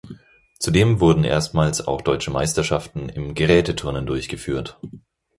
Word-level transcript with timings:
Zudem 0.57 0.99
wurden 0.99 1.23
erstmals 1.23 1.85
auch 1.87 2.01
Deutsche 2.01 2.31
Meisterschaften 2.31 3.07
im 3.07 3.35
Gerätturnen 3.35 4.07
durchgeführt. 4.07 4.79